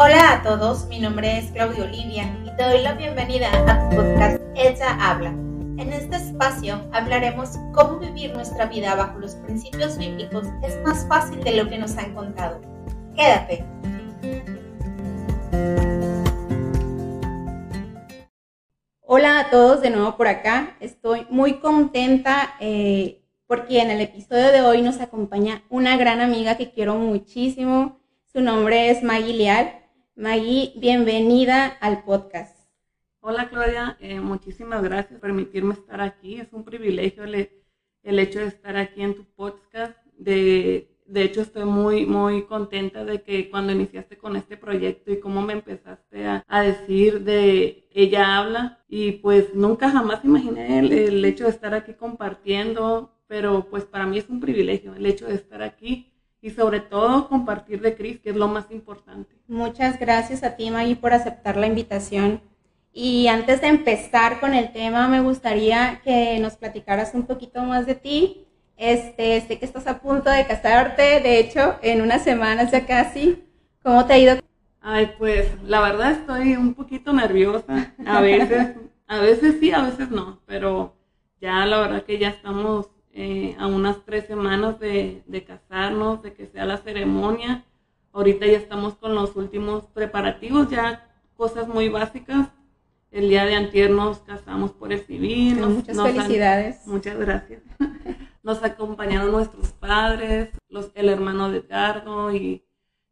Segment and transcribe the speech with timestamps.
[0.00, 3.96] Hola a todos, mi nombre es Claudia Olivia y te doy la bienvenida a tu
[3.96, 5.30] podcast Ella Habla.
[5.30, 11.42] En este espacio hablaremos cómo vivir nuestra vida bajo los principios bíblicos es más fácil
[11.42, 12.60] de lo que nos han contado.
[13.16, 13.64] Quédate.
[19.02, 20.76] Hola a todos de nuevo por acá.
[20.78, 26.56] Estoy muy contenta eh, porque en el episodio de hoy nos acompaña una gran amiga
[26.56, 27.98] que quiero muchísimo.
[28.32, 29.87] Su nombre es Maggie Leal.
[30.18, 32.68] Maggie, bienvenida al podcast.
[33.20, 36.40] Hola Claudia, eh, muchísimas gracias por permitirme estar aquí.
[36.40, 37.48] Es un privilegio el,
[38.02, 39.96] el, hecho de estar aquí en tu podcast.
[40.16, 45.20] De, de hecho, estoy muy, muy contenta de que cuando iniciaste con este proyecto y
[45.20, 50.90] cómo me empezaste a, a decir de ella habla y pues nunca jamás imaginé el,
[50.90, 55.26] el hecho de estar aquí compartiendo, pero pues para mí es un privilegio el hecho
[55.26, 59.34] de estar aquí y sobre todo compartir de Cris, que es lo más importante.
[59.48, 62.40] Muchas gracias a ti, Maggie, por aceptar la invitación.
[62.92, 67.86] Y antes de empezar con el tema, me gustaría que nos platicaras un poquito más
[67.86, 68.46] de ti.
[68.76, 73.42] Este, sé que estás a punto de casarte, de hecho, en unas semanas ya casi.
[73.82, 74.36] ¿Cómo te ha ido?
[74.80, 77.94] Ay, pues la verdad estoy un poquito nerviosa.
[78.06, 78.76] A veces,
[79.08, 80.96] a veces sí, a veces no, pero
[81.40, 86.34] ya la verdad que ya estamos eh, a unas tres semanas de, de, casarnos, de
[86.34, 87.64] que sea la ceremonia.
[88.12, 92.48] Ahorita ya estamos con los últimos preparativos, ya cosas muy básicas.
[93.10, 95.60] El día de antier nos casamos por el civil.
[95.60, 96.82] Nos, muchas nos felicidades.
[96.84, 97.62] Han, muchas gracias.
[98.42, 102.64] Nos acompañaron nuestros padres, los, el hermano de Edgardo y,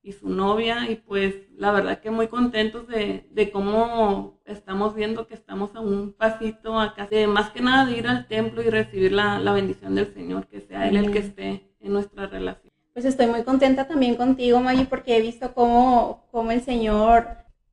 [0.07, 0.89] y su novia.
[0.89, 5.81] Y pues la verdad que muy contentos de, de cómo estamos viendo que estamos a
[5.81, 9.53] un pasito acá, de más que nada de ir al templo y recibir la, la
[9.53, 12.73] bendición del Señor, que sea Él el que esté en nuestra relación.
[12.93, 17.27] Pues estoy muy contenta también contigo, Maggie, porque he visto cómo, cómo el Señor,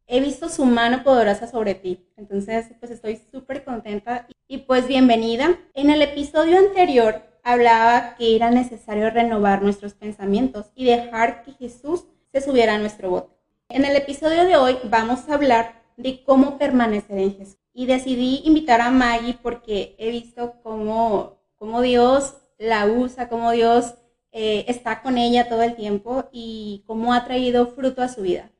[0.07, 2.05] he visto su mano poderosa sobre ti.
[2.17, 5.55] Entonces, pues estoy súper contenta y pues bienvenida.
[5.73, 12.05] En el episodio anterior hablaba que era necesario renovar nuestros pensamientos y dejar que Jesús
[12.33, 13.35] se subiera a nuestro bote.
[13.69, 17.57] En el episodio de hoy vamos a hablar de cómo permanecer en Jesús.
[17.75, 23.93] Y decidí invitar a Maggie porque he visto cómo, cómo Dios la usa, cómo Dios
[24.31, 28.51] eh, está con ella todo el tiempo y cómo ha traído fruto a su vida.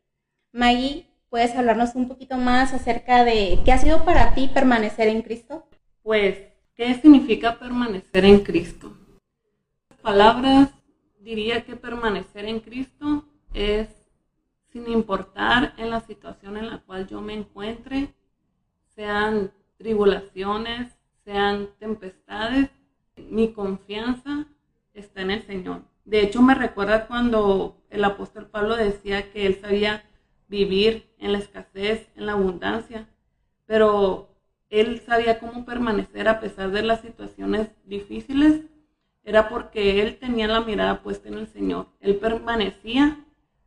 [0.51, 5.23] Maggie, ¿puedes hablarnos un poquito más acerca de qué ha sido para ti permanecer en
[5.23, 5.67] Cristo?
[6.03, 6.37] Pues,
[6.75, 8.95] ¿qué significa permanecer en Cristo?
[10.03, 10.69] Palabras,
[11.19, 13.87] diría que permanecer en Cristo es
[14.71, 18.13] sin importar en la situación en la cual yo me encuentre,
[18.95, 20.91] sean tribulaciones,
[21.23, 22.69] sean tempestades,
[23.15, 24.47] mi confianza
[24.93, 25.83] está en el Señor.
[26.05, 30.03] De hecho, me recuerda cuando el apóstol Pablo decía que él sabía
[30.47, 33.07] vivir en la escasez, en la abundancia,
[33.65, 34.29] pero
[34.69, 38.61] él sabía cómo permanecer a pesar de las situaciones difíciles,
[39.23, 41.87] era porque él tenía la mirada puesta en el Señor.
[42.01, 43.22] Él permanecía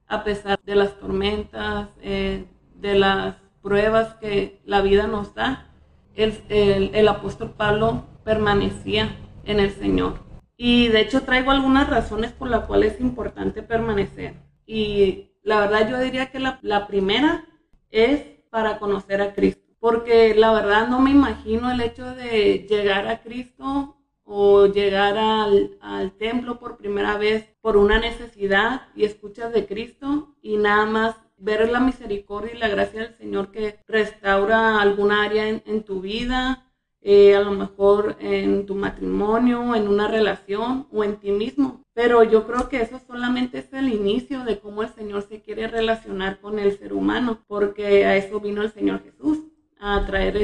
[0.08, 2.44] a pesar de las tormentas, eh,
[2.74, 5.70] de las pruebas que la vida nos da.
[6.14, 10.20] El, el, el apóstol Pablo permanecía en el Señor.
[10.56, 14.34] Y de hecho traigo algunas razones por las cuales es importante permanecer.
[14.66, 17.44] Y la verdad yo diría que la, la, primera
[17.90, 19.62] es para conocer a Cristo.
[19.78, 26.12] Porque la verdad no me imagino el hecho de llegar a Cristo o llegar al,
[26.18, 31.68] templo por primera vez por una necesidad y escuchas de Cristo y nada más ver
[31.70, 36.66] la misericordia y la gracia del Señor que restaura alguna área en, tu vida,
[37.02, 41.82] eh, a lo mejor en tu matrimonio, en una relación o en ti mismo.
[41.92, 45.68] Pero yo creo que eso solamente es el inicio de cómo el Señor se quiere
[45.68, 49.38] relacionar con el ser humano, porque a eso vino el Señor Jesús,
[49.78, 50.36] a traer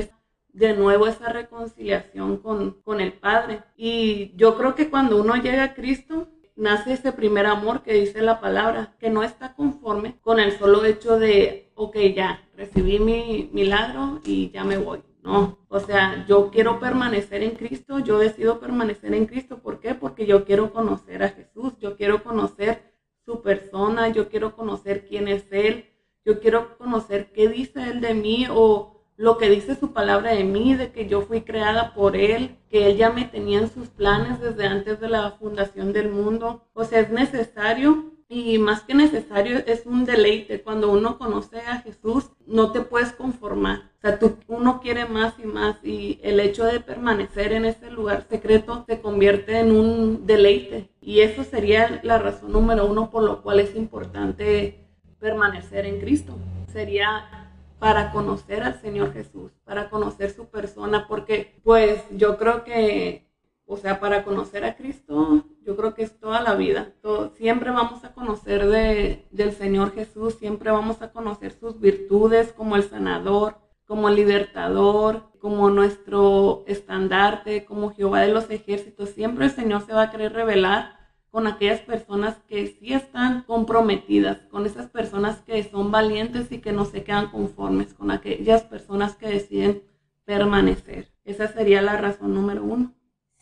[0.53, 3.63] de nuevo esa reconciliación con, con el Padre.
[3.77, 8.23] Y yo creo que cuando uno llega a Cristo, nace ese primer amor que dice
[8.23, 13.51] la palabra, que no está conforme con el solo hecho de, ok, ya, recibí mi
[13.53, 15.03] milagro y ya me voy.
[15.23, 19.59] No, o sea, yo quiero permanecer en Cristo, yo decido permanecer en Cristo.
[19.59, 19.95] ¿Por qué?
[19.95, 22.93] Porque yo quiero conocer a Jesús, yo quiero conocer
[23.25, 25.87] su persona, yo quiero conocer quién es Él,
[26.25, 30.45] yo quiero conocer qué dice Él de mí o lo que dice su palabra de
[30.45, 33.89] mí, de que yo fui creada por Él, que Él ya me tenía en sus
[33.89, 36.67] planes desde antes de la fundación del mundo.
[36.73, 40.63] O sea, es necesario y más que necesario es un deleite.
[40.63, 43.91] Cuando uno conoce a Jesús, no te puedes conformar.
[43.99, 47.91] O sea, tú, uno quiere más y más y el hecho de permanecer en ese
[47.91, 50.89] lugar secreto se convierte en un deleite.
[51.03, 54.89] Y eso sería la razón número uno por lo cual es importante
[55.21, 56.39] permanecer en Cristo.
[56.73, 57.42] Sería
[57.83, 63.27] para conocer al Señor Jesús, para conocer su persona, porque pues yo creo que,
[63.67, 66.93] o sea, para conocer a Cristo, yo creo que es toda la vida.
[67.35, 72.77] siempre vamos a conocer de, del Señor Jesús, siempre vamos a conocer sus virtudes como
[72.77, 79.09] el sanador, como el libertador, como nuestro estandarte, como Jehová de los ejércitos.
[79.09, 81.02] Siempre el Señor se va a querer revelar
[81.33, 86.73] con aquellas personas que sí están comprometidas, con esas personas que son valientes y que
[86.73, 89.83] no se quedan conformes, con aquellas personas que deciden
[90.27, 91.11] permanecer.
[91.25, 92.93] Esa sería la razón número uno.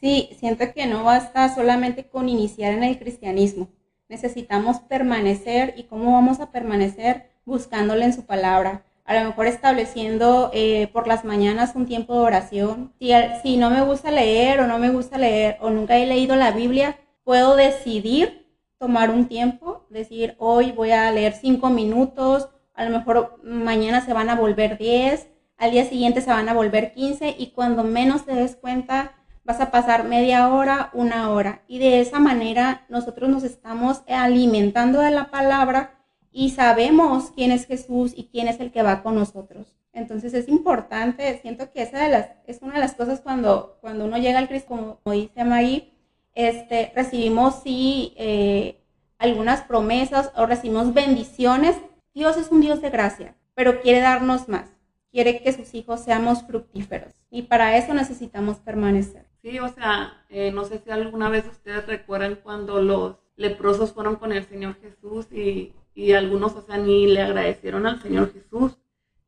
[0.00, 3.68] Sí, siento que no basta solamente con iniciar en el cristianismo.
[4.08, 8.84] Necesitamos permanecer y cómo vamos a permanecer buscándole en su palabra.
[9.04, 12.92] A lo mejor estableciendo eh, por las mañanas un tiempo de oración.
[13.00, 13.10] Si,
[13.42, 16.52] si no me gusta leer o no me gusta leer o nunca he leído la
[16.52, 16.96] Biblia,
[17.30, 18.44] puedo decidir
[18.76, 24.12] tomar un tiempo, decir, hoy voy a leer cinco minutos, a lo mejor mañana se
[24.12, 28.24] van a volver diez, al día siguiente se van a volver quince y cuando menos
[28.24, 29.12] te des cuenta
[29.44, 31.62] vas a pasar media hora, una hora.
[31.68, 37.68] Y de esa manera nosotros nos estamos alimentando de la palabra y sabemos quién es
[37.68, 39.76] Jesús y quién es el que va con nosotros.
[39.92, 42.08] Entonces es importante, siento que esa
[42.48, 45.92] es una de las cosas cuando, cuando uno llega al Cristo, como, dice Maggie,
[46.34, 48.80] este, recibimos sí eh,
[49.18, 51.76] algunas promesas o recibimos bendiciones.
[52.14, 54.68] Dios es un Dios de gracia, pero quiere darnos más.
[55.12, 57.12] Quiere que sus hijos seamos fructíferos.
[57.30, 59.26] Y para eso necesitamos permanecer.
[59.42, 64.16] Sí, o sea, eh, no sé si alguna vez ustedes recuerdan cuando los leprosos fueron
[64.16, 68.76] con el Señor Jesús y, y algunos, o sea, ni le agradecieron al Señor Jesús.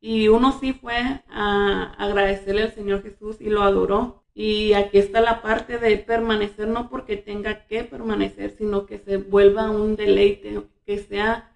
[0.05, 4.25] Y uno sí fue a agradecerle al Señor Jesús y lo adoró.
[4.35, 9.15] Y aquí está la parte de permanecer, no porque tenga que permanecer, sino que se
[9.15, 11.55] vuelva un deleite, que sea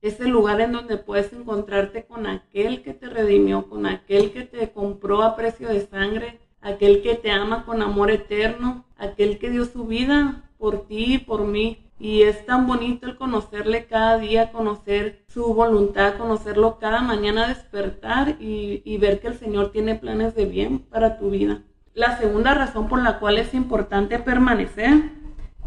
[0.00, 4.70] ese lugar en donde puedes encontrarte con aquel que te redimió, con aquel que te
[4.70, 9.66] compró a precio de sangre, aquel que te ama con amor eterno, aquel que dio
[9.66, 11.83] su vida por ti y por mí.
[11.98, 18.36] Y es tan bonito el conocerle cada día, conocer su voluntad, conocerlo cada mañana, despertar
[18.40, 21.62] y, y ver que el Señor tiene planes de bien para tu vida.
[21.94, 25.12] La segunda razón por la cual es importante permanecer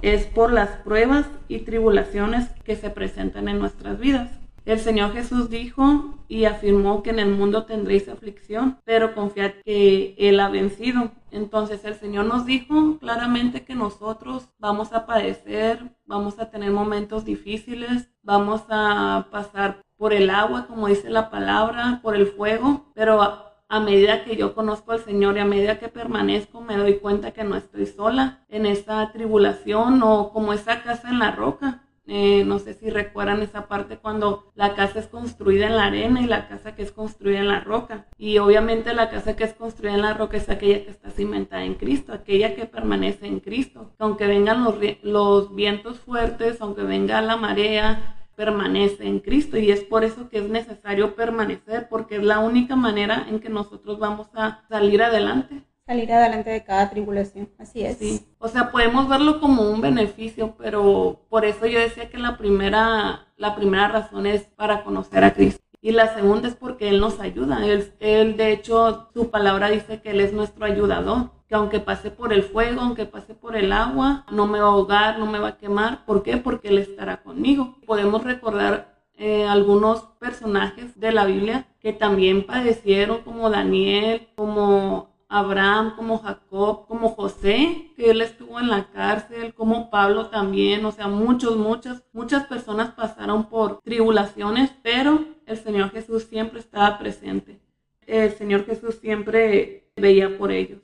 [0.01, 4.36] es por las pruebas y tribulaciones que se presentan en nuestras vidas.
[4.67, 10.13] El Señor Jesús dijo y afirmó que en el mundo tendréis aflicción, pero confiad que
[10.17, 11.11] Él ha vencido.
[11.31, 17.23] Entonces el Señor nos dijo claramente que nosotros vamos a padecer, vamos a tener momentos
[17.23, 23.21] difíciles, vamos a pasar por el agua, como dice la palabra, por el fuego, pero
[23.69, 27.31] a medida que yo conozco al Señor y a medida que permanezco, me doy cuenta
[27.31, 31.86] que no estoy sola en esta tribulación o como esa casa en la roca.
[32.07, 36.21] Eh, no sé si recuerdan esa parte cuando la casa es construida en la arena
[36.21, 38.07] y la casa que es construida en la roca.
[38.17, 41.63] Y obviamente la casa que es construida en la roca es aquella que está cimentada
[41.63, 43.91] en Cristo, aquella que permanece en Cristo.
[43.99, 49.81] Aunque vengan los, los vientos fuertes, aunque venga la marea, permanece en Cristo y es
[49.81, 54.27] por eso que es necesario permanecer porque es la única manera en que nosotros vamos
[54.35, 55.63] a salir adelante.
[55.87, 57.97] Salir adelante de cada tribulación, así es.
[57.97, 62.37] Sí, o sea, podemos verlo como un beneficio, pero por eso yo decía que la
[62.37, 65.63] primera, la primera razón es para conocer a Cristo.
[65.81, 67.65] Y la segunda es porque Él nos ayuda.
[67.65, 72.11] Él, él, de hecho, su palabra dice que Él es nuestro ayudador que aunque pase
[72.11, 75.39] por el fuego, aunque pase por el agua, no me va a ahogar, no me
[75.39, 76.05] va a quemar.
[76.05, 76.37] ¿Por qué?
[76.37, 77.77] Porque Él estará conmigo.
[77.85, 85.95] Podemos recordar eh, algunos personajes de la Biblia que también padecieron, como Daniel, como Abraham,
[85.95, 91.07] como Jacob, como José, que él estuvo en la cárcel, como Pablo también, o sea,
[91.07, 97.59] muchos, muchas, muchas personas pasaron por tribulaciones, pero el Señor Jesús siempre estaba presente.
[98.05, 100.79] El Señor Jesús siempre veía por ellos.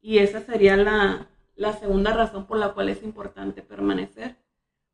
[0.00, 1.28] Y esa sería la,
[1.80, 4.36] segunda razón por la cual es importante permanecer,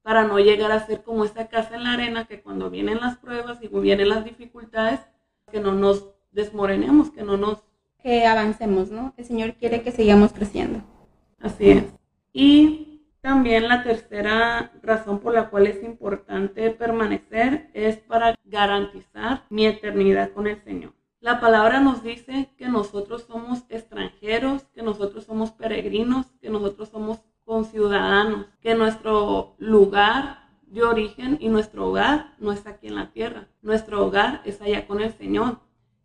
[0.02, 3.18] para no llegar a ser como esa casa en la arena que cuando vienen las
[3.18, 5.00] pruebas y vienen las dificultades,
[5.50, 7.62] que no nos desmorenemos, que no nos...
[8.02, 9.14] Que avancemos, ¿no?
[9.16, 10.82] El Señor quiere que sigamos creciendo.
[11.40, 11.84] Así es.
[12.32, 12.88] Y
[13.20, 20.30] también la tercera razón por la cual es importante permanecer es para garantizar mi eternidad
[20.32, 20.94] con el Señor.
[21.20, 27.18] La palabra nos dice que nosotros somos extranjeros, que nosotros somos peregrinos, que nosotros somos
[27.44, 33.48] conciudadanos, que nuestro lugar de origen y nuestro hogar no está aquí en la tierra.
[33.62, 35.58] Nuestro hogar es allá con el Señor.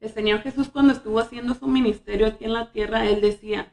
[0.04, 3.72] El Señor Jesús cuando estuvo haciendo su ministerio aquí en la tierra, Él decía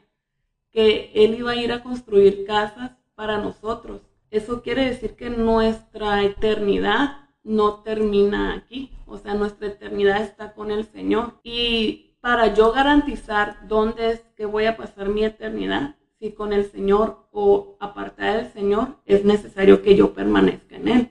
[0.71, 3.99] que Él iba a ir a construir casas para nosotros.
[4.29, 10.71] Eso quiere decir que nuestra eternidad no termina aquí, o sea, nuestra eternidad está con
[10.71, 11.33] el Señor.
[11.43, 16.63] Y para yo garantizar dónde es que voy a pasar mi eternidad, si con el
[16.63, 21.09] Señor o apartada del Señor, es necesario que yo permanezca en Él.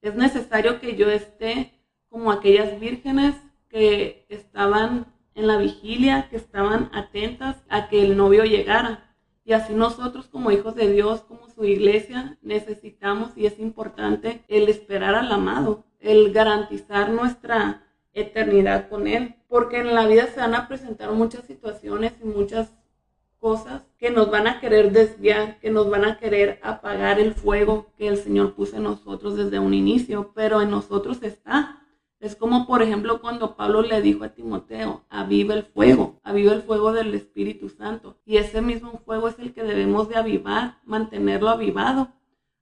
[0.00, 1.74] Es necesario que yo esté
[2.08, 3.34] como aquellas vírgenes
[3.72, 9.14] que estaban en la vigilia, que estaban atentas a que el novio llegara.
[9.44, 14.68] Y así nosotros como hijos de Dios, como su iglesia, necesitamos y es importante el
[14.68, 19.36] esperar al amado, el garantizar nuestra eternidad con Él.
[19.48, 22.72] Porque en la vida se van a presentar muchas situaciones y muchas
[23.38, 27.86] cosas que nos van a querer desviar, que nos van a querer apagar el fuego
[27.96, 31.71] que el Señor puso en nosotros desde un inicio, pero en nosotros está.
[32.22, 36.62] Es como, por ejemplo, cuando Pablo le dijo a Timoteo, aviva el fuego, aviva el
[36.62, 38.16] fuego del Espíritu Santo.
[38.24, 42.12] Y ese mismo fuego es el que debemos de avivar, mantenerlo avivado.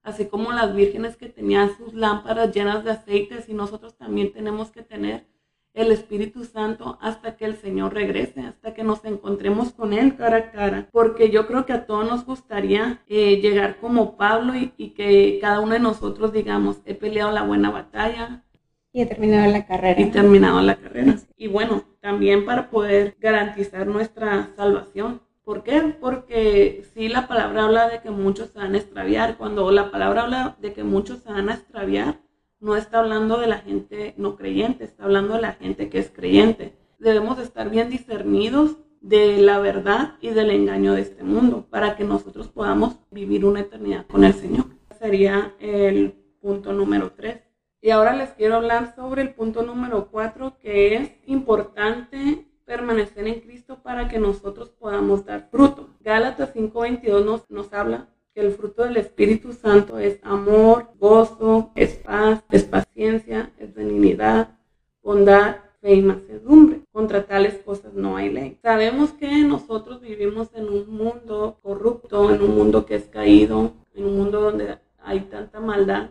[0.02, 4.70] Así como las vírgenes que tenían sus lámparas llenas de aceites y nosotros también tenemos
[4.70, 5.26] que tener
[5.74, 10.38] el Espíritu Santo hasta que el Señor regrese, hasta que nos encontremos con Él cara
[10.38, 10.88] a cara.
[10.90, 15.38] Porque yo creo que a todos nos gustaría eh, llegar como Pablo y, y, que
[15.38, 18.42] cada uno de nosotros digamos, he peleado la buena batalla.
[18.92, 20.00] Y he terminado la carrera.
[20.00, 21.16] Y terminado la carrera.
[21.36, 25.20] Y bueno, también para poder garantizar nuestra salvación.
[25.44, 25.80] ¿Por qué?
[26.00, 29.36] Porque si la palabra habla de que muchos se van a extraviar.
[29.36, 32.20] Cuando la palabra habla de que muchos se van a extraviar,
[32.60, 36.10] no está hablando de la gente no creyente, está hablando de la gente que es
[36.10, 36.74] creyente.
[36.98, 42.04] Debemos estar bien discernidos de la verdad y del engaño de este mundo para que
[42.04, 44.66] nosotros podamos vivir una eternidad con el Señor.
[44.98, 47.49] Sería el punto número tres.
[47.82, 53.40] Y ahora les quiero hablar sobre el punto número cuatro, que es importante permanecer en
[53.40, 55.88] Cristo para que nosotros podamos dar fruto.
[56.00, 61.94] Gálatas 5:22 nos, nos habla que el fruto del Espíritu Santo es amor, gozo, es
[61.94, 64.58] paz, es paciencia, es benignidad,
[65.02, 66.82] bondad, fe y mansedumbre.
[66.92, 68.58] Contra tales cosas no hay ley.
[68.62, 74.04] Sabemos que nosotros vivimos en un mundo corrupto, en un mundo que es caído, en
[74.04, 76.10] un mundo donde hay tanta maldad.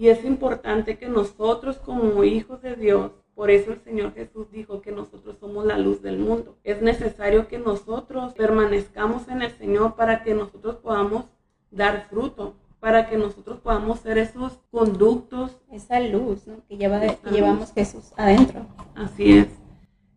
[0.00, 4.80] Y es importante que nosotros como hijos de Dios, por eso el Señor Jesús dijo
[4.80, 6.56] que nosotros somos la luz del mundo.
[6.64, 11.26] Es necesario que nosotros permanezcamos en el Señor para que nosotros podamos
[11.70, 15.58] dar fruto, para que nosotros podamos ser esos conductos.
[15.70, 16.64] Esa luz ¿no?
[16.66, 18.64] que, lleva que llevamos Jesús adentro.
[18.94, 19.48] Así es.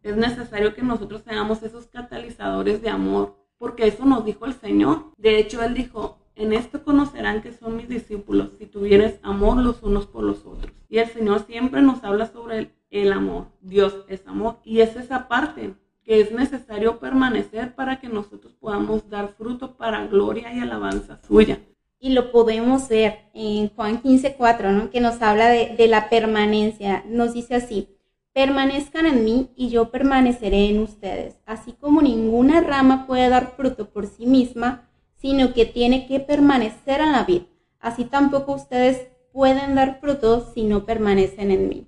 [0.02, 5.12] Es necesario que nosotros seamos esos catalizadores de amor, porque eso nos dijo el Señor.
[5.18, 9.84] De hecho, Él dijo, en esto conocerán que son mis discípulos, si tuvieres amor los
[9.84, 10.72] unos por los otros.
[10.90, 13.48] Y el Señor siempre nos habla sobre el, amor.
[13.62, 14.58] Dios es amor.
[14.64, 15.74] Y es esa parte
[16.04, 21.60] que es necesario permanecer para que nosotros podamos dar fruto para gloria y alabanza suya.
[22.00, 24.90] Y lo podemos ver en Juan 15, 4, ¿no?
[24.90, 27.04] que nos habla de la permanencia.
[27.08, 27.88] Nos dice así,
[28.34, 31.40] permanezcan en mí y yo permaneceré en ustedes.
[31.46, 34.90] Así como ninguna rama puede dar fruto por sí misma,
[35.24, 37.44] sino que tiene que permanecer en la vid.
[37.80, 41.88] Así tampoco ustedes pueden dar fruto si no permanecen en mí.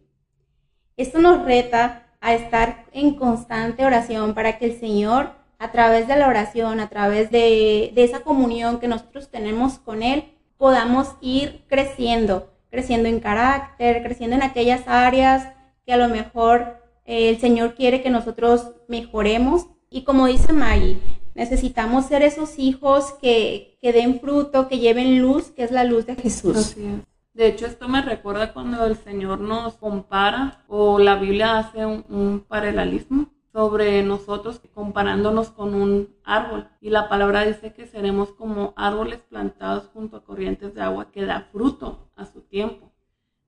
[0.95, 6.15] Esto nos reta a estar en constante oración para que el Señor, a través de
[6.15, 11.65] la oración, a través de, de esa comunión que nosotros tenemos con Él, podamos ir
[11.67, 15.49] creciendo, creciendo en carácter, creciendo en aquellas áreas
[15.85, 19.67] que a lo mejor eh, el Señor quiere que nosotros mejoremos.
[19.89, 20.99] Y como dice Maggie,
[21.35, 26.07] necesitamos ser esos hijos que, que den fruto, que lleven luz, que es la luz
[26.07, 26.57] de Jesús.
[26.57, 27.15] Así es.
[27.33, 32.05] De hecho, esto me recuerda cuando el Señor nos compara o la Biblia hace un,
[32.07, 36.69] un, paralelismo sobre nosotros comparándonos con un árbol.
[36.79, 41.25] Y la palabra dice que seremos como árboles plantados junto a corrientes de agua que
[41.25, 42.93] da fruto a su tiempo.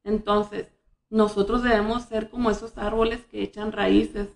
[0.03, 0.67] Entonces,
[1.09, 4.27] nosotros debemos ser como esos árboles que echan raíces,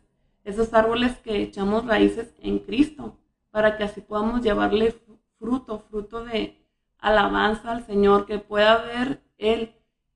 [0.46, 3.18] esos árboles que echamos raíces en Cristo,
[3.52, 4.96] para que así podamos llevarle
[5.38, 6.58] fruto, fruto de
[7.00, 9.74] alabanza al Señor, que pueda ver él,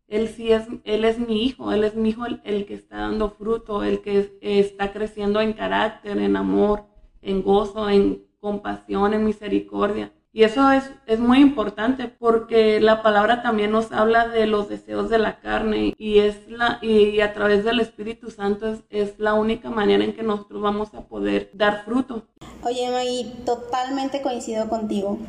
[0.07, 3.29] él sí es, él es mi hijo, él es mi hijo el, que está dando
[3.29, 6.85] fruto, el que está creciendo en carácter, en amor,
[7.21, 10.11] en gozo, en compasión, en misericordia.
[10.31, 15.09] Y eso es, es muy importante porque la palabra también nos habla de los deseos
[15.09, 19.33] de la carne y, es la, y a través del Espíritu Santo es, es la
[19.33, 22.27] única manera en que nosotros vamos a poder dar fruto.
[22.67, 25.19] Oye, Maggie, totalmente coincido contigo.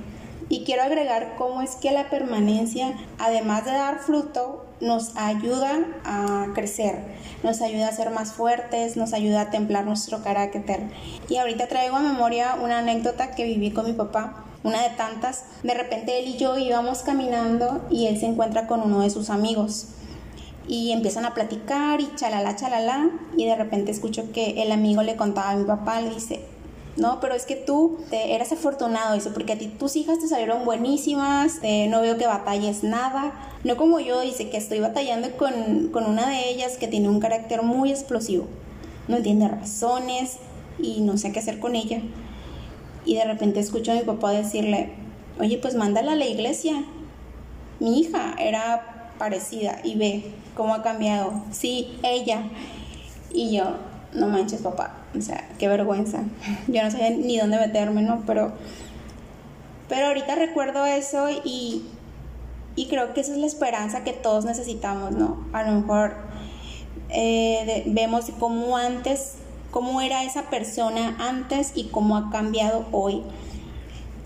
[0.49, 6.47] Y quiero agregar cómo es que la permanencia, además de dar fruto, nos ayuda a
[6.55, 6.99] crecer,
[7.43, 10.89] nos ayuda a ser más fuertes, nos ayuda a templar nuestro carácter.
[11.29, 15.45] Y ahorita traigo a memoria una anécdota que viví con mi papá, una de tantas.
[15.63, 19.29] De repente él y yo íbamos caminando y él se encuentra con uno de sus
[19.29, 19.89] amigos.
[20.69, 25.15] y empiezan a platicar y chalala, chalala, y de repente escucho que el amigo le
[25.15, 26.45] contaba a mi papá, le dice,
[26.97, 30.29] no, pero es que tú te, eras afortunado, dice, porque a ti tus hijas te
[30.29, 33.33] salieron buenísimas, no veo que batalles nada,
[33.65, 37.21] no como yo, dice que estoy batallando con, con una de ellas que tiene un
[37.21, 38.47] carácter muy explosivo,
[39.09, 40.39] no entiende razones
[40.79, 42.01] y no sé qué hacer con ella.
[43.05, 44.91] Y de repente escucho a mi papá decirle,
[45.39, 46.85] oye, pues mándala a la iglesia.
[47.79, 50.25] Mi hija era parecida y ve
[50.57, 51.45] cómo ha cambiado.
[51.53, 52.43] Sí, ella.
[53.33, 53.77] Y yo,
[54.17, 54.95] no manches, papá.
[55.17, 56.23] O sea, qué vergüenza.
[56.69, 58.23] Yo no sabía ni dónde meterme, ¿no?
[58.27, 58.53] Pero,
[59.89, 61.85] pero ahorita recuerdo eso y,
[62.75, 65.47] y creo que esa es la esperanza que todos necesitamos, ¿no?
[65.53, 66.15] A lo mejor
[67.11, 69.35] eh, vemos cómo antes,
[69.71, 73.23] cómo era esa persona antes y cómo ha cambiado hoy.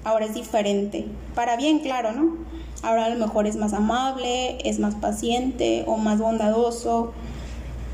[0.04, 1.06] Ahora es diferente.
[1.34, 2.36] Para bien, claro, ¿no?
[2.82, 7.12] Ahora a lo mejor es más amable, es más paciente o más bondadoso,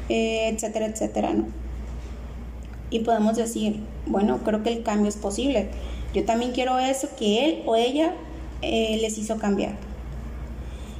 [0.09, 1.47] eh, etcétera, etcétera, ¿no?
[2.91, 5.71] Y podemos decir, bueno, creo que el cambio es posible.
[6.15, 8.15] Yo también quiero eso que él o ella
[8.63, 9.77] eh, les hizo cambiar.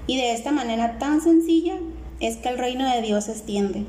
[0.07, 1.75] Y de esta manera tan sencilla
[2.21, 3.85] es que el reino de Dios se extiende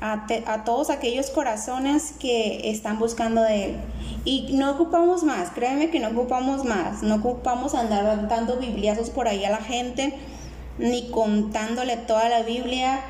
[0.00, 3.76] a, a, todos aquellos corazones que están buscando de Él.
[4.24, 9.28] Y no ocupamos más, créeme que no ocupamos más, no ocupamos andar dando bibliazos por
[9.28, 10.14] ahí a la gente,
[10.78, 13.00] ni contándole toda la Biblia,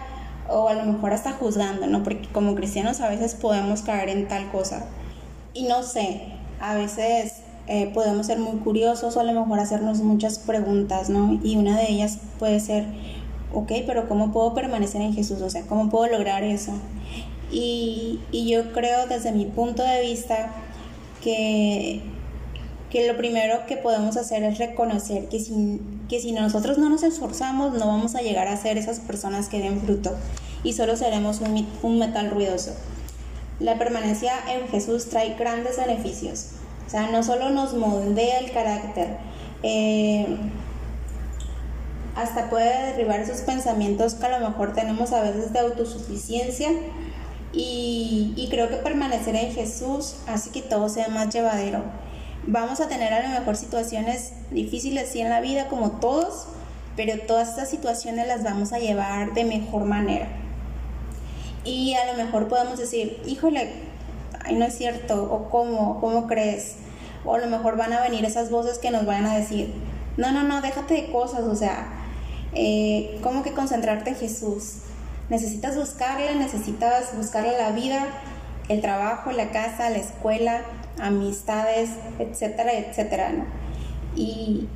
[0.49, 2.03] o a lo mejor hasta juzgando, ¿no?
[2.03, 4.87] Porque como cristianos a veces podemos caer en tal cosa.
[5.55, 6.23] Y no sé,
[6.61, 7.35] a veces
[7.67, 11.39] eh, podemos ser muy curiosos o a lo mejor hacernos muchas preguntas, ¿no?
[11.43, 12.87] Y una de ellas puede ser,
[13.53, 15.43] ok, pero ¿cómo puedo permanecer en Jesús?
[15.43, 16.73] O sea, ¿cómo puedo lograr eso?
[17.51, 20.51] Y, y yo creo desde mi punto de vista
[21.23, 22.03] que,
[22.91, 27.03] que lo primero que podemos hacer es reconocer que si, que si nosotros no nos
[27.03, 30.17] esforzamos no vamos a llegar a ser esas personas que den fruto
[30.65, 32.75] y solo seremos un, metal ruidoso.
[33.61, 36.51] La permanencia en Jesús trae grandes beneficios.
[36.87, 39.19] O sea, no solo nos moldea el carácter,
[39.63, 40.27] eh,
[42.17, 46.71] hasta puede derribar esos pensamientos que a lo mejor tenemos a veces de autosuficiencia
[47.53, 51.83] y, creo que permanecer en Jesús hace que todo sea más llevadero.
[52.51, 56.47] Vamos a tener a lo mejor situaciones difíciles sí en la vida como todos,
[56.97, 60.29] pero todas estas situaciones las vamos a llevar de mejor manera.
[61.67, 63.71] Y a lo mejor podemos decir, híjole,
[64.47, 66.77] ay, no es cierto, o cómo, cómo crees,
[67.27, 69.75] o a lo mejor van a venir esas voces que nos van a decir,
[70.17, 71.87] no, no, no, déjate de cosas, o sea,
[72.55, 74.77] eh, ¿cómo que concentrarte en Jesús?
[75.29, 78.07] Necesitas buscarle, necesitas buscarle la vida,
[78.71, 80.63] el trabajo, la casa, la escuela,
[81.01, 83.47] amistades, etcétera, etcétera, ¿no?
[84.17, 84.69] Y,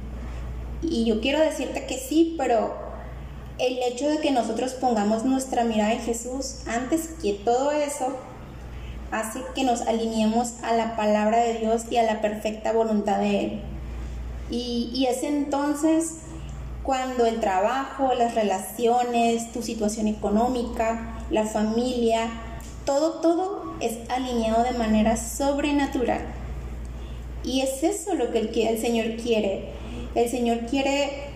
[0.83, 2.75] y yo quiero decirte que sí, pero
[3.59, 8.17] el hecho de que nosotros pongamos nuestra mirada en Jesús antes que todo eso,
[9.11, 13.41] hace que nos alineemos a la palabra de Dios y a la perfecta voluntad de
[13.45, 13.61] Él.
[14.51, 16.23] Y, y es entonces
[16.83, 22.29] cuando el trabajo, las relaciones, tu situación económica, la familia,
[22.85, 26.23] todo, todo es alineado de manera sobrenatural.
[27.45, 29.71] Y es eso lo que el, el Señor quiere.
[30.15, 31.33] El Señor quiere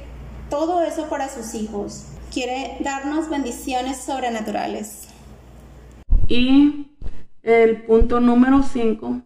[0.48, 2.06] todo eso para sus hijos.
[2.32, 5.08] Quiere darnos bendiciones sobrenaturales.
[6.28, 6.96] Y
[7.42, 9.22] el punto número 5,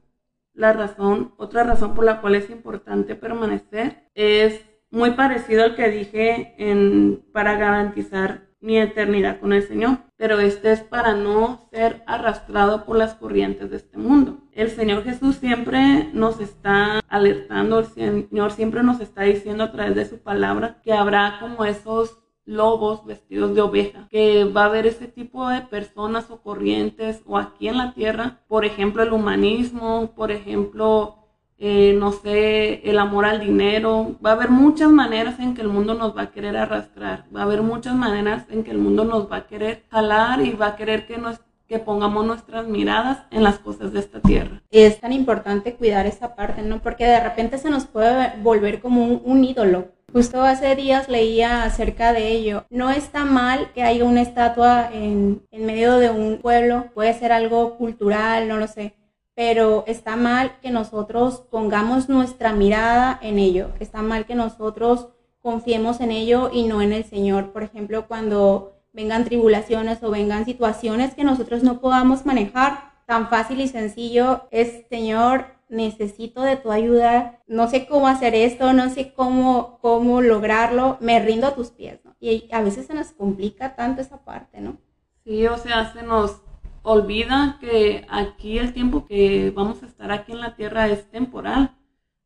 [0.55, 5.89] la razón, otra razón por la cual es importante permanecer es muy parecido al que
[5.89, 12.03] dije en, para garantizar mi eternidad con el Señor, pero este es para no ser
[12.07, 14.39] arrastrado por las corrientes de este mundo.
[14.53, 19.95] El Señor Jesús siempre nos está alertando, el Señor siempre nos está diciendo a través
[19.95, 24.87] de su palabra que habrá como esos lobos vestidos de oveja, que va a haber
[24.87, 30.13] ese tipo de personas o corrientes o aquí en la tierra, por ejemplo el humanismo,
[30.17, 31.20] por ejemplo
[31.63, 34.17] eh, no sé, el amor al dinero.
[34.25, 37.27] Va a haber muchas maneras en que el mundo nos va a querer arrastrar.
[37.35, 40.53] Va a haber muchas maneras en que el mundo nos va a querer jalar y
[40.53, 44.61] va a querer que nos que pongamos nuestras miradas en las cosas de esta tierra.
[44.73, 46.83] Es tan importante cuidar esa parte, ¿no?
[46.83, 49.93] Porque de repente se nos puede volver como un, ídolo.
[50.13, 52.65] Justo hace días leía acerca de ello.
[52.71, 57.31] No está mal que haya una estatua en, en medio de un pueblo, puede ser
[57.31, 58.97] algo cultural, no lo sé,
[59.41, 65.09] pero está mal que nosotros pongamos nuestra mirada en ello, está mal que nosotros
[65.41, 67.51] confiemos en ello y no en el Señor.
[67.51, 73.63] Por ejemplo, cuando vengan tribulaciones o vengan situaciones que nosotros no podamos manejar, tan fácil
[73.63, 79.15] y sencillo es, Señor, necesito de tu ayuda, no sé cómo hacer esto, no sé
[79.15, 81.99] cómo, cómo lograrlo, me rindo a tus pies.
[82.21, 84.77] Y a veces se nos complica tanto esa parte, ¿no?
[85.25, 86.43] Sí, o sea, se nos
[86.83, 91.77] olvida que aquí el tiempo que vamos a estar aquí en la tierra es temporal.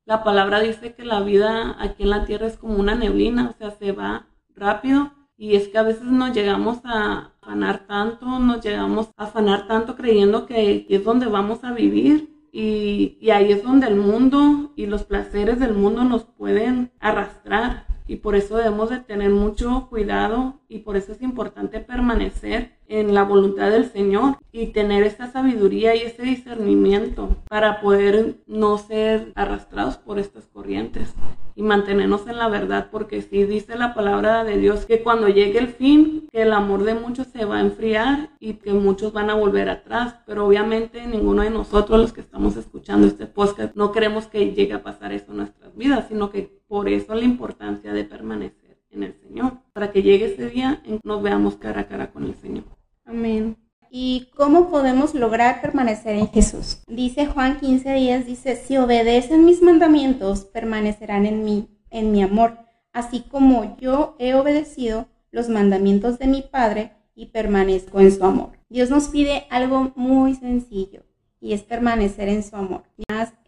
[0.07, 3.59] La palabra dice que la vida aquí en la tierra es como una neblina, o
[3.59, 5.13] sea, se va rápido.
[5.37, 9.97] Y es que a veces nos llegamos a afanar tanto, nos llegamos a afanar tanto
[9.97, 12.33] creyendo que es donde vamos a vivir.
[12.53, 17.85] Y, y, ahí es donde el mundo y los placeres del mundo nos pueden arrastrar
[18.07, 23.15] y por eso debemos de tener mucho cuidado y por eso es importante permanecer en
[23.15, 29.33] la voluntad del Señor y tener esta sabiduría y ese discernimiento para poder no ser
[29.35, 31.15] arrastrados por estas corrientes
[31.57, 35.59] y mantenernos en la verdad, porque si dice la palabra de Dios que cuando llegue
[35.59, 39.31] el fin, que el amor de muchos se va a enfriar y que muchos van
[39.31, 43.93] a volver atrás, pero obviamente ninguno de nosotros los que estamos escuchando este podcast no
[43.93, 47.93] queremos que llegue a pasar eso en nuestras vidas, sino que por eso la importancia
[47.93, 51.89] de permanecer en el Señor, para que llegue ese día y nos veamos cara a
[51.89, 52.65] cara con el Señor.
[53.05, 53.57] Amén.
[53.91, 56.83] ¿Y cómo podemos lograr permanecer en Jesús?
[56.89, 62.59] Dice Juan 15 días, dice, si obedecen mis mandamientos, permanecerán en mí, en mi amor,
[62.93, 68.59] así como yo he obedecido los mandamientos de mi Padre y permanezco en su amor.
[68.69, 71.03] Dios nos pide algo muy sencillo
[71.41, 72.83] y es permanecer en su amor.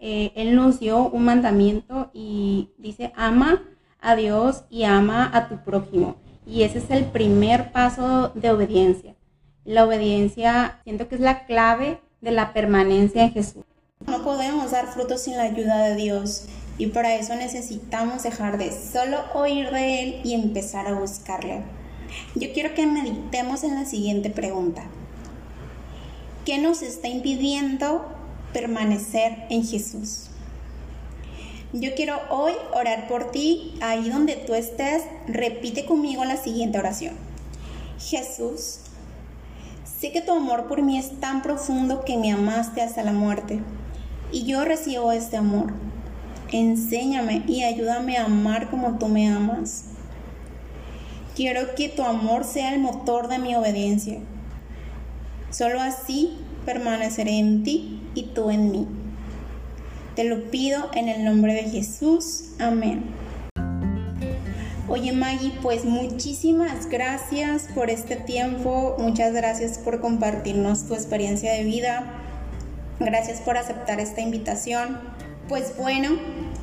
[0.09, 3.65] Eh, él nos dio un mandamiento y dice, ama
[4.01, 6.15] a Dios y ama a tu prójimo.
[6.47, 9.17] Y ese es el primer paso de obediencia.
[9.65, 13.65] La obediencia siento que es la clave de la permanencia en Jesús.
[14.07, 16.45] No podemos dar frutos sin la ayuda de Dios
[16.79, 21.65] y para eso necesitamos dejar de solo oír de Él y empezar a buscarle.
[22.37, 24.85] Yo quiero que meditemos en la siguiente pregunta.
[26.45, 28.16] ¿Qué nos está impidiendo
[28.57, 30.31] permanecer en Jesús?
[31.75, 37.15] Yo quiero hoy orar por ti, ahí donde tú estés, repite conmigo la siguiente oración.
[37.99, 38.81] Jesús,
[40.01, 43.61] Sé que tu amor por mí es tan profundo que me amaste hasta la muerte.
[44.31, 45.73] Y yo recibo este amor.
[46.53, 49.87] Enséñame y ayúdame a amar como tú me amas.
[51.35, 54.19] Quiero que tu amor sea el motor de mi obediencia.
[55.51, 58.87] Solo así permaneceré en ti y tú en mí.
[60.15, 62.51] Te lo pido en el nombre de Jesús.
[62.59, 63.05] Amén.
[64.89, 71.65] Oye Maggie, pues muchísimas gracias por este tiempo, muchas gracias por compartirnos tu experiencia de
[71.65, 72.05] vida,
[73.01, 75.01] gracias por aceptar esta invitación.
[75.49, 76.11] Pues bueno,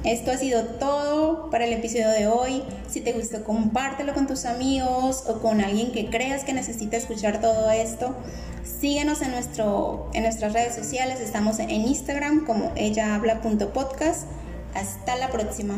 [0.03, 2.63] esto ha sido todo para el episodio de hoy.
[2.89, 7.39] Si te gustó, compártelo con tus amigos o con alguien que creas que necesita escuchar
[7.39, 8.15] todo esto.
[8.63, 11.21] Síguenos en, nuestro, en nuestras redes sociales.
[11.21, 14.27] Estamos en Instagram como ellahabla.podcast.
[14.73, 15.75] Hasta la próxima.